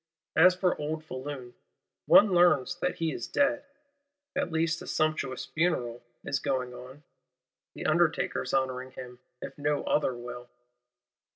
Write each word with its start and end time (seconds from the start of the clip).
—As 0.35 0.55
for 0.55 0.75
old 0.81 1.03
Foulon, 1.05 1.53
one 2.07 2.33
learns 2.33 2.73
that 2.79 2.95
he 2.95 3.11
is 3.11 3.27
dead; 3.27 3.63
at 4.35 4.51
least 4.51 4.81
a 4.81 4.87
"sumptuous 4.87 5.45
funeral" 5.45 6.01
is 6.23 6.39
going 6.39 6.73
on; 6.73 7.03
the 7.75 7.85
undertakers 7.85 8.51
honouring 8.51 8.89
him, 8.93 9.19
if 9.43 9.59
no 9.59 9.83
other 9.83 10.15
will. 10.15 10.49